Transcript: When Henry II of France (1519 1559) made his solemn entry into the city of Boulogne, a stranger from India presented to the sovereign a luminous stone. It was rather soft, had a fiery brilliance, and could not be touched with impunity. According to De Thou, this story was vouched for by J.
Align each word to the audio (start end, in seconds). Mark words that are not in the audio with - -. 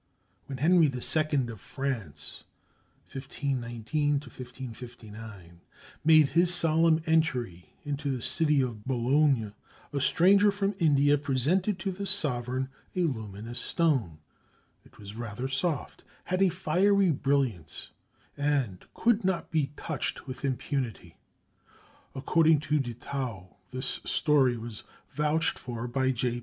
When 0.47 0.57
Henry 0.57 0.87
II 0.87 1.47
of 1.49 1.61
France 1.61 2.43
(1519 3.13 4.13
1559) 4.13 5.61
made 6.03 6.29
his 6.29 6.51
solemn 6.51 7.03
entry 7.05 7.75
into 7.83 8.09
the 8.09 8.23
city 8.23 8.61
of 8.61 8.83
Boulogne, 8.83 9.53
a 9.93 10.01
stranger 10.01 10.49
from 10.49 10.73
India 10.79 11.19
presented 11.19 11.77
to 11.77 11.91
the 11.91 12.07
sovereign 12.07 12.69
a 12.95 13.01
luminous 13.01 13.59
stone. 13.59 14.17
It 14.83 14.97
was 14.97 15.15
rather 15.15 15.47
soft, 15.47 16.03
had 16.23 16.41
a 16.41 16.49
fiery 16.49 17.11
brilliance, 17.11 17.89
and 18.35 18.83
could 18.95 19.23
not 19.23 19.51
be 19.51 19.69
touched 19.77 20.25
with 20.25 20.43
impunity. 20.43 21.15
According 22.15 22.61
to 22.61 22.79
De 22.79 22.93
Thou, 22.95 23.55
this 23.69 23.99
story 24.05 24.57
was 24.57 24.83
vouched 25.13 25.59
for 25.59 25.87
by 25.87 26.09
J. 26.09 26.39